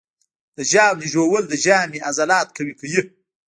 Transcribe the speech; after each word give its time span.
د 0.57 0.59
ژاولې 0.71 1.07
ژوول 1.13 1.43
د 1.47 1.53
ژامې 1.65 1.99
عضلات 2.07 2.47
قوي 2.57 2.73
کوي. 2.79 3.01